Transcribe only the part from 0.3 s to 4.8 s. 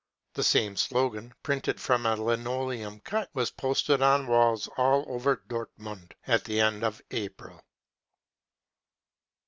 53 The same slogan, printed from a linoleum cut, was posted on walls